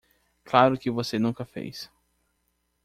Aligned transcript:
Claro 0.43 0.79
que 0.79 0.89
você 0.89 1.19
nunca 1.19 1.45
fez. 1.45 1.87